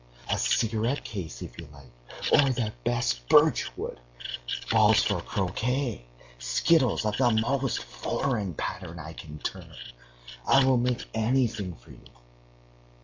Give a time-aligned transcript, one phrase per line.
[0.31, 3.99] A cigarette case, if you like, of the best birchwood,...
[4.71, 6.03] balls for croquet,
[6.39, 9.75] skittles of the most foreign pattern I can turn....
[10.47, 12.01] I will make anything for you!